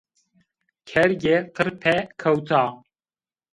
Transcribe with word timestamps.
Kerge 0.91 1.35
qirpe 1.55 1.95
kewta 2.21 2.65